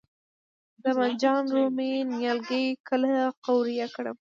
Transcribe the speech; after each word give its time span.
د 0.83 0.85
بانجان 0.97 1.43
رومي 1.55 1.91
نیالګي 2.11 2.65
کله 2.87 3.11
قوریه 3.45 3.87
کړم؟ 3.95 4.17